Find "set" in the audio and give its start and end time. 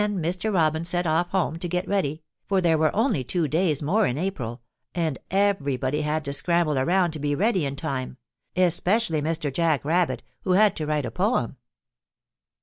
0.83-1.05